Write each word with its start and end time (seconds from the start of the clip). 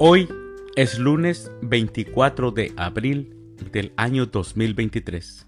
Hoy 0.00 0.28
es 0.76 1.00
lunes 1.00 1.50
24 1.60 2.52
de 2.52 2.72
abril 2.76 3.34
del 3.72 3.92
año 3.96 4.26
2023, 4.26 5.44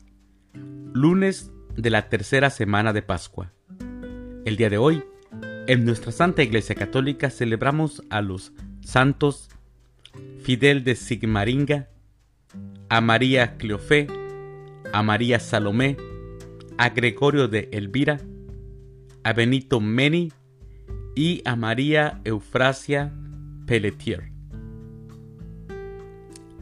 lunes 0.92 1.52
de 1.76 1.88
la 1.88 2.08
tercera 2.08 2.50
semana 2.50 2.92
de 2.92 3.00
Pascua. 3.00 3.52
El 4.44 4.56
día 4.56 4.68
de 4.68 4.76
hoy, 4.76 5.04
en 5.68 5.84
nuestra 5.84 6.10
Santa 6.10 6.42
Iglesia 6.42 6.74
Católica 6.74 7.30
celebramos 7.30 8.02
a 8.10 8.22
los 8.22 8.52
santos 8.80 9.50
Fidel 10.42 10.82
de 10.82 10.96
Sigmaringa, 10.96 11.88
a 12.88 13.00
María 13.00 13.56
Cleofé, 13.56 14.08
a 14.92 15.04
María 15.04 15.38
Salomé, 15.38 15.96
a 16.76 16.88
Gregorio 16.88 17.46
de 17.46 17.68
Elvira, 17.70 18.18
a 19.22 19.32
Benito 19.32 19.78
Meni 19.78 20.32
y 21.14 21.40
a 21.44 21.54
María 21.54 22.20
Eufrasia 22.24 23.14
Pelletier. 23.64 24.39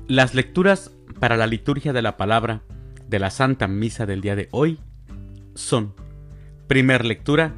Las 0.08 0.34
lecturas 0.34 0.90
para 1.20 1.36
la 1.36 1.46
liturgia 1.46 1.92
de 1.92 2.00
la 2.00 2.16
palabra 2.16 2.62
de 3.10 3.18
la 3.18 3.30
Santa 3.30 3.68
Misa 3.68 4.06
del 4.06 4.22
día 4.22 4.36
de 4.36 4.48
hoy 4.52 4.78
son, 5.54 5.92
primer 6.66 7.04
lectura, 7.04 7.54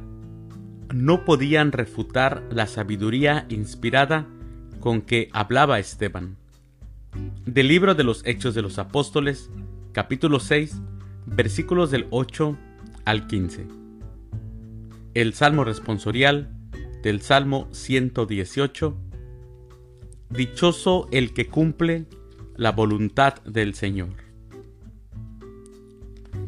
no 0.93 1.23
podían 1.23 1.71
refutar 1.71 2.43
la 2.51 2.67
sabiduría 2.67 3.45
inspirada 3.47 4.27
con 4.81 5.01
que 5.01 5.29
hablaba 5.31 5.79
Esteban. 5.79 6.35
Del 7.45 7.69
libro 7.69 7.95
de 7.95 8.03
los 8.03 8.21
Hechos 8.25 8.53
de 8.53 8.61
los 8.61 8.79
Apóstoles, 8.79 9.49
capítulo 9.93 10.41
6, 10.41 10.75
versículos 11.27 11.89
del 11.89 12.07
8 12.09 12.57
al 13.05 13.27
15. 13.27 13.65
El 15.13 15.33
Salmo 15.35 15.63
responsorial 15.63 16.53
del 17.01 17.21
Salmo 17.21 17.69
118. 17.71 18.97
Dichoso 20.31 21.07
el 21.13 21.33
que 21.33 21.47
cumple 21.47 22.07
la 22.61 22.73
voluntad 22.73 23.41
del 23.43 23.73
Señor. 23.73 24.09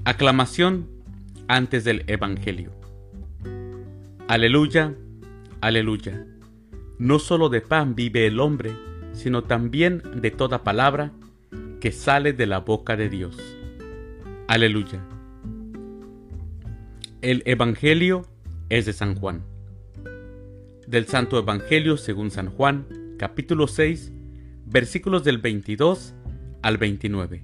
Aclamación 0.06 0.88
antes 1.48 1.86
del 1.86 2.04
Evangelio. 2.06 2.70
Aleluya, 4.28 4.94
aleluya. 5.60 6.24
No 7.00 7.18
solo 7.18 7.50
de 7.50 7.62
pan 7.62 7.96
vive 7.96 8.28
el 8.28 8.40
hombre, 8.40 8.74
sino 9.14 9.42
también 9.42 10.04
de 10.22 10.30
toda 10.30 10.64
palabra 10.64 11.14
que 11.82 11.92
sale 11.92 12.32
de 12.34 12.46
la 12.46 12.60
boca 12.60 12.96
de 12.96 13.10
Dios. 13.10 13.36
Aleluya. 14.48 15.04
El 17.24 17.42
Evangelio 17.48 18.28
es 18.70 18.86
de 18.86 18.94
San 18.94 19.16
Juan. 19.16 19.42
Del 20.86 21.08
Santo 21.08 21.40
Evangelio 21.40 21.98
según 21.98 22.30
San 22.30 22.52
Juan, 22.52 22.86
capítulo 23.18 23.66
6, 23.66 24.14
versículos 24.66 25.24
del 25.24 25.38
22 25.38 26.14
al 26.62 26.78
29. 26.78 27.44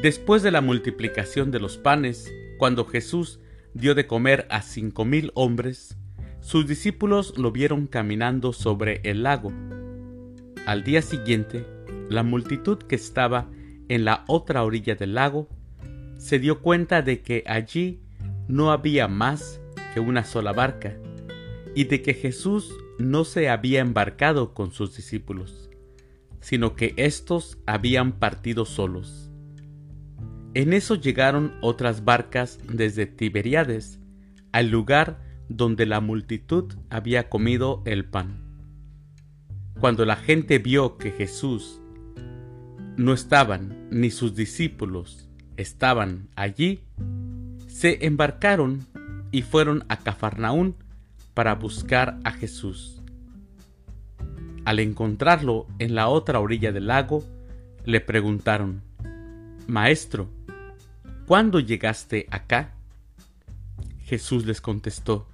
Después 0.00 0.42
de 0.42 0.50
la 0.50 0.60
multiplicación 0.60 1.50
de 1.50 1.60
los 1.60 1.76
panes, 1.76 2.32
cuando 2.58 2.84
Jesús 2.84 3.40
dio 3.74 3.94
de 3.94 4.06
comer 4.06 4.46
a 4.50 4.62
cinco 4.62 5.04
mil 5.04 5.32
hombres, 5.34 5.96
sus 6.40 6.66
discípulos 6.66 7.36
lo 7.36 7.50
vieron 7.52 7.86
caminando 7.86 8.52
sobre 8.52 9.00
el 9.04 9.22
lago. 9.22 9.52
Al 10.66 10.84
día 10.84 11.02
siguiente, 11.02 11.66
la 12.08 12.22
multitud 12.22 12.78
que 12.78 12.94
estaba 12.94 13.50
en 13.88 14.04
la 14.04 14.24
otra 14.28 14.62
orilla 14.64 14.94
del 14.94 15.14
lago 15.14 15.48
se 16.16 16.38
dio 16.38 16.60
cuenta 16.60 17.02
de 17.02 17.22
que 17.22 17.42
allí 17.46 18.00
no 18.48 18.70
había 18.72 19.08
más 19.08 19.60
que 19.94 20.00
una 20.00 20.24
sola 20.24 20.52
barca 20.52 20.96
y 21.74 21.84
de 21.84 22.02
que 22.02 22.14
Jesús 22.14 22.72
no 22.98 23.24
se 23.24 23.48
había 23.48 23.80
embarcado 23.80 24.54
con 24.54 24.72
sus 24.72 24.96
discípulos, 24.96 25.70
sino 26.40 26.74
que 26.74 26.94
éstos 26.96 27.58
habían 27.66 28.12
partido 28.12 28.64
solos. 28.64 29.30
En 30.54 30.72
eso 30.72 30.96
llegaron 30.96 31.54
otras 31.60 32.04
barcas 32.04 32.58
desde 32.72 33.06
Tiberíades 33.06 34.00
al 34.52 34.70
lugar 34.70 35.20
donde 35.48 35.86
la 35.86 36.00
multitud 36.00 36.74
había 36.90 37.28
comido 37.28 37.82
el 37.86 38.04
pan. 38.04 38.44
Cuando 39.80 40.04
la 40.04 40.16
gente 40.16 40.58
vio 40.58 40.98
que 40.98 41.12
Jesús 41.12 41.80
no 42.96 43.12
estaban 43.12 43.88
ni 43.90 44.10
sus 44.10 44.34
discípulos 44.34 45.28
estaban 45.56 46.28
allí, 46.34 46.80
se 47.66 48.06
embarcaron 48.06 48.86
y 49.30 49.42
fueron 49.42 49.84
a 49.88 49.98
Cafarnaún 49.98 50.76
para 51.38 51.54
buscar 51.54 52.18
a 52.24 52.32
Jesús. 52.32 53.00
Al 54.64 54.80
encontrarlo 54.80 55.68
en 55.78 55.94
la 55.94 56.08
otra 56.08 56.40
orilla 56.40 56.72
del 56.72 56.88
lago, 56.88 57.22
le 57.84 58.00
preguntaron, 58.00 58.82
Maestro, 59.68 60.28
¿cuándo 61.28 61.60
llegaste 61.60 62.26
acá? 62.32 62.74
Jesús 64.00 64.46
les 64.46 64.60
contestó, 64.60 65.28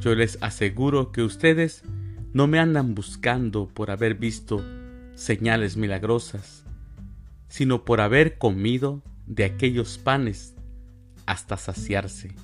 yo 0.00 0.14
les 0.14 0.38
aseguro 0.42 1.12
que 1.12 1.20
ustedes 1.20 1.82
no 2.32 2.46
me 2.46 2.58
andan 2.58 2.94
buscando 2.94 3.68
por 3.68 3.90
haber 3.90 4.14
visto 4.14 4.64
señales 5.14 5.76
milagrosas, 5.76 6.64
sino 7.48 7.84
por 7.84 8.00
haber 8.00 8.38
comido 8.38 9.02
de 9.26 9.44
aquellos 9.44 9.98
panes 9.98 10.54
hasta 11.26 11.58
saciarse. 11.58 12.34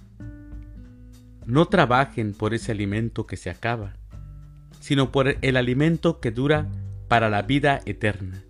No 1.47 1.67
trabajen 1.67 2.35
por 2.35 2.55
ese 2.55 2.73
alimento 2.73 3.27
que 3.27 3.37
se 3.37 3.51
acaba, 3.51 3.95
sino 4.81 5.11
por 5.13 5.37
el 5.41 5.57
alimento 5.57 6.21
que 6.21 6.31
dura 6.31 6.71
para 7.09 7.31
la 7.31 7.43
vida 7.43 7.81
eterna, 7.85 8.43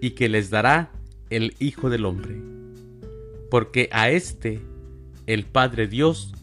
y 0.00 0.10
que 0.10 0.28
les 0.28 0.50
dará 0.50 0.90
el 1.30 1.54
Hijo 1.58 1.90
del 1.90 2.04
Hombre, 2.04 2.40
porque 3.50 3.88
a 3.92 4.10
éste 4.10 4.60
el 5.26 5.44
Padre 5.44 5.86
Dios 5.86 6.34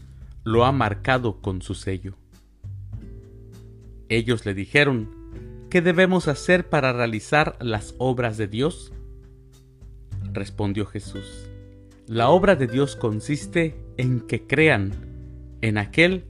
lo 0.44 0.64
ha 0.64 0.72
marcado 0.72 1.40
con 1.40 1.62
su 1.62 1.74
sello. 1.74 2.14
Ellos 4.08 4.44
le 4.44 4.54
dijeron, 4.54 5.08
¿qué 5.70 5.80
debemos 5.80 6.28
hacer 6.28 6.68
para 6.68 6.92
realizar 6.92 7.56
las 7.60 7.94
obras 7.98 8.36
de 8.36 8.48
Dios? 8.48 8.92
Respondió 10.32 10.86
Jesús, 10.86 11.48
la 12.06 12.28
obra 12.28 12.56
de 12.56 12.66
Dios 12.66 12.96
consiste 12.96 13.76
en 13.96 14.20
que 14.20 14.46
crean 14.46 15.11
en 15.62 15.78
aquel 15.78 16.24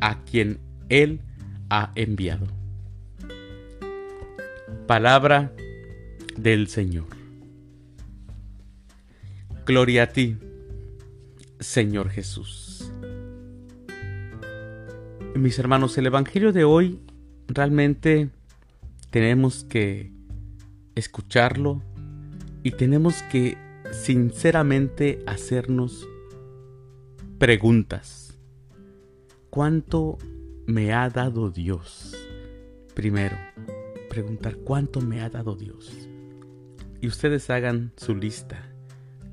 a 0.00 0.22
quien 0.24 0.60
Él 0.88 1.20
ha 1.68 1.92
enviado. 1.94 2.46
Palabra 4.86 5.52
del 6.36 6.68
Señor. 6.68 7.06
Gloria 9.66 10.04
a 10.04 10.06
ti, 10.08 10.36
Señor 11.58 12.10
Jesús. 12.10 12.92
Mis 15.34 15.58
hermanos, 15.58 15.96
el 15.96 16.06
Evangelio 16.06 16.52
de 16.52 16.64
hoy 16.64 16.98
realmente 17.46 18.30
tenemos 19.10 19.64
que 19.64 20.12
escucharlo 20.94 21.82
y 22.62 22.72
tenemos 22.72 23.22
que 23.30 23.56
sinceramente 23.92 25.22
hacernos 25.26 26.06
preguntas. 27.40 28.38
¿Cuánto 29.48 30.18
me 30.66 30.92
ha 30.92 31.08
dado 31.08 31.50
Dios? 31.50 32.14
Primero, 32.94 33.34
preguntar 34.10 34.56
cuánto 34.56 35.00
me 35.00 35.22
ha 35.22 35.30
dado 35.30 35.56
Dios. 35.56 36.06
Y 37.00 37.06
ustedes 37.06 37.48
hagan 37.48 37.94
su 37.96 38.14
lista. 38.14 38.70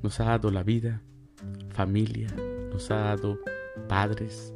Nos 0.02 0.20
ha 0.20 0.24
dado 0.24 0.50
la 0.50 0.62
vida, 0.62 1.02
familia, 1.68 2.34
nos 2.72 2.90
ha 2.90 2.96
dado 2.96 3.38
padres, 3.90 4.54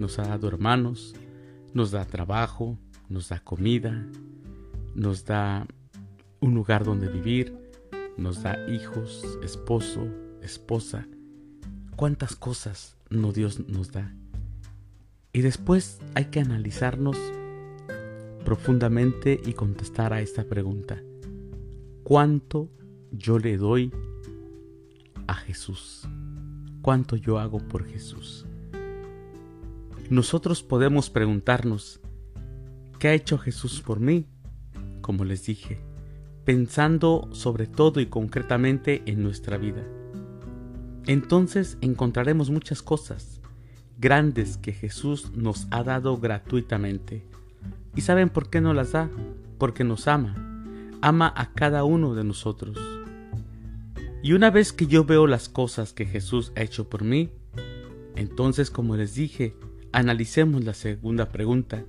nos 0.00 0.18
ha 0.18 0.22
dado 0.22 0.48
hermanos, 0.48 1.14
nos 1.74 1.90
da 1.90 2.06
trabajo, 2.06 2.78
nos 3.10 3.28
da 3.28 3.38
comida, 3.38 4.08
nos 4.94 5.26
da 5.26 5.66
un 6.40 6.54
lugar 6.54 6.84
donde 6.84 7.08
vivir, 7.08 7.54
nos 8.16 8.42
da 8.42 8.56
hijos, 8.66 9.22
esposo, 9.42 10.08
esposa. 10.40 11.06
¿Cuántas 11.96 12.36
cosas 12.36 12.96
no 13.10 13.32
Dios 13.32 13.68
nos 13.68 13.92
da? 13.92 14.12
Y 15.32 15.42
después 15.42 16.00
hay 16.14 16.26
que 16.26 16.40
analizarnos 16.40 17.16
profundamente 18.44 19.40
y 19.44 19.52
contestar 19.52 20.12
a 20.12 20.20
esta 20.20 20.44
pregunta. 20.44 21.00
¿Cuánto 22.02 22.68
yo 23.10 23.38
le 23.38 23.56
doy 23.56 23.92
a 25.26 25.34
Jesús? 25.34 26.06
¿Cuánto 26.82 27.16
yo 27.16 27.38
hago 27.38 27.58
por 27.58 27.84
Jesús? 27.86 28.46
nosotros 30.10 30.62
podemos 30.62 31.10
preguntarnos, 31.10 32.00
¿qué 32.98 33.08
ha 33.08 33.14
hecho 33.14 33.38
Jesús 33.38 33.80
por 33.80 34.00
mí? 34.00 34.26
Como 35.00 35.24
les 35.24 35.46
dije, 35.46 35.80
pensando 36.44 37.28
sobre 37.32 37.66
todo 37.66 38.00
y 38.00 38.06
concretamente 38.06 39.02
en 39.06 39.22
nuestra 39.22 39.56
vida. 39.56 39.82
Entonces 41.06 41.78
encontraremos 41.80 42.50
muchas 42.50 42.82
cosas 42.82 43.40
grandes 43.98 44.56
que 44.56 44.72
Jesús 44.72 45.30
nos 45.34 45.66
ha 45.70 45.82
dado 45.84 46.18
gratuitamente, 46.18 47.22
¿Y 47.96 48.00
saben 48.00 48.28
por 48.28 48.50
qué 48.50 48.60
nos 48.60 48.74
las 48.74 48.92
da? 48.92 49.08
Porque 49.58 49.84
nos 49.84 50.08
ama. 50.08 50.34
Ama 51.00 51.32
a 51.36 51.52
cada 51.52 51.84
uno 51.84 52.14
de 52.14 52.24
nosotros. 52.24 52.76
Y 54.22 54.32
una 54.32 54.50
vez 54.50 54.72
que 54.72 54.86
yo 54.86 55.04
veo 55.04 55.26
las 55.26 55.48
cosas 55.48 55.92
que 55.92 56.06
Jesús 56.06 56.52
ha 56.56 56.62
hecho 56.62 56.88
por 56.88 57.04
mí, 57.04 57.30
entonces, 58.16 58.70
como 58.70 58.96
les 58.96 59.14
dije, 59.14 59.54
analicemos 59.92 60.64
la 60.64 60.74
segunda 60.74 61.30
pregunta. 61.30 61.84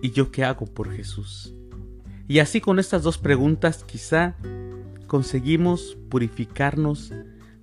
¿Y 0.00 0.10
yo 0.10 0.32
qué 0.32 0.44
hago 0.44 0.66
por 0.66 0.90
Jesús? 0.90 1.54
Y 2.26 2.40
así 2.40 2.60
con 2.60 2.78
estas 2.78 3.02
dos 3.02 3.18
preguntas 3.18 3.84
quizá 3.84 4.34
conseguimos 5.06 5.96
purificarnos 6.08 7.12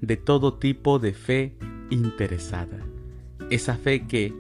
de 0.02 0.18
todo 0.18 0.56
tipo 0.56 1.00
de 1.00 1.14
fe 1.14 1.58
interesada. 1.90 2.80
Esa 3.50 3.76
fe 3.76 4.08
que 4.08 4.34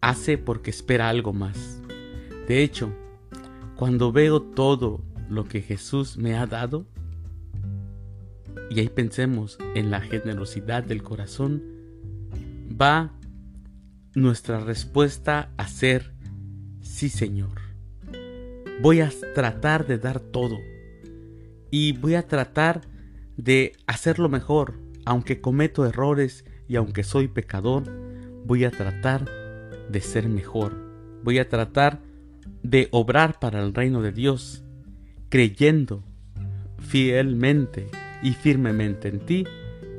hace 0.00 0.38
porque 0.38 0.70
espera 0.70 1.08
algo 1.08 1.32
más. 1.32 1.80
De 2.48 2.62
hecho, 2.62 2.92
cuando 3.76 4.12
veo 4.12 4.42
todo 4.42 5.00
lo 5.28 5.44
que 5.44 5.62
Jesús 5.62 6.16
me 6.16 6.36
ha 6.36 6.46
dado, 6.46 6.86
y 8.70 8.80
ahí 8.80 8.88
pensemos 8.88 9.58
en 9.74 9.90
la 9.90 10.00
generosidad 10.00 10.84
del 10.84 11.02
corazón, 11.02 11.62
va 12.80 13.12
nuestra 14.14 14.60
respuesta 14.60 15.50
a 15.56 15.68
ser 15.68 16.14
sí 16.80 17.08
Señor. 17.08 17.60
Voy 18.80 19.00
a 19.00 19.10
tratar 19.34 19.86
de 19.86 19.98
dar 19.98 20.20
todo 20.20 20.58
y 21.70 21.92
voy 21.92 22.14
a 22.14 22.26
tratar 22.26 22.82
de 23.36 23.72
hacerlo 23.86 24.28
mejor, 24.28 24.74
aunque 25.04 25.40
cometo 25.40 25.86
errores 25.86 26.44
y 26.68 26.76
aunque 26.76 27.04
soy 27.04 27.28
pecador, 27.28 27.84
voy 28.44 28.64
a 28.64 28.70
tratar 28.70 29.28
de 29.90 30.00
ser 30.00 30.28
mejor. 30.28 30.74
Voy 31.22 31.38
a 31.38 31.48
tratar 31.48 32.00
de 32.62 32.88
obrar 32.90 33.38
para 33.38 33.62
el 33.62 33.74
reino 33.74 34.02
de 34.02 34.12
Dios, 34.12 34.64
creyendo 35.28 36.04
fielmente 36.78 37.88
y 38.22 38.32
firmemente 38.32 39.08
en 39.08 39.20
ti 39.20 39.44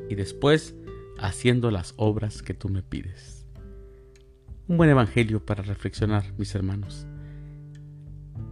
y 0.10 0.16
después 0.16 0.76
haciendo 1.20 1.72
las 1.72 1.94
obras 1.98 2.42
que 2.42 2.54
tú 2.54 2.70
me 2.70 2.84
pides. 2.84 3.46
Un 4.68 4.78
buen 4.78 4.90
evangelio 4.90 5.46
para 5.46 5.64
reflexionar, 5.64 6.26
mis 6.38 6.54
hermanos. 6.56 7.06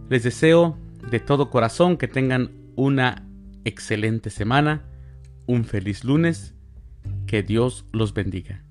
Les 0.08 0.22
deseo 0.22 0.78
de 1.10 1.20
todo 1.20 1.50
corazón 1.50 1.96
que 1.96 2.08
tengan 2.08 2.50
una 2.76 3.28
excelente 3.64 4.30
semana, 4.30 4.84
un 5.46 5.64
feliz 5.64 6.04
lunes, 6.04 6.54
que 7.26 7.42
Dios 7.42 7.86
los 7.92 8.14
bendiga. 8.14 8.63